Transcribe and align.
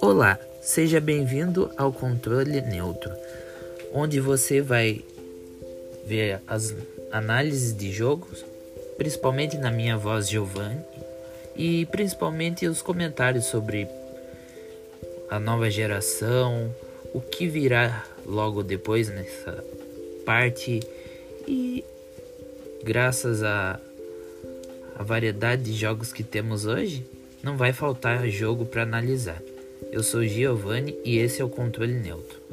Olá, 0.00 0.38
seja 0.60 1.00
bem-vindo 1.00 1.70
ao 1.76 1.92
Controle 1.92 2.60
Neutro, 2.60 3.12
onde 3.92 4.20
você 4.20 4.60
vai 4.60 5.04
ver 6.06 6.40
as 6.46 6.74
análises 7.10 7.76
de 7.76 7.92
jogos, 7.92 8.44
principalmente 8.96 9.56
na 9.56 9.70
minha 9.70 9.96
voz 9.96 10.28
Giovanni, 10.28 10.80
e 11.56 11.86
principalmente 11.86 12.66
os 12.66 12.80
comentários 12.80 13.46
sobre 13.46 13.88
a 15.30 15.38
nova 15.38 15.70
geração, 15.70 16.74
o 17.12 17.20
que 17.20 17.46
virá 17.46 18.04
logo 18.24 18.62
depois 18.62 19.08
nessa 19.08 19.64
parte 20.24 20.80
e 21.46 21.84
graças 22.84 23.42
a 23.42 23.80
a 24.98 25.04
variedade 25.04 25.62
de 25.62 25.74
jogos 25.74 26.12
que 26.12 26.24
temos 26.24 26.66
hoje, 26.66 27.06
não 27.40 27.56
vai 27.56 27.72
faltar 27.72 28.26
jogo 28.28 28.66
para 28.66 28.82
analisar. 28.82 29.40
Eu 29.90 30.02
sou 30.02 30.22
Giovanni 30.22 30.98
e 31.02 31.16
esse 31.16 31.40
é 31.40 31.44
o 31.44 31.48
Controle 31.48 31.94
Neutro. 31.94 32.47